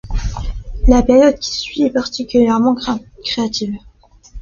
[0.87, 2.75] La période qui suit est particulièrement
[3.23, 3.75] créative.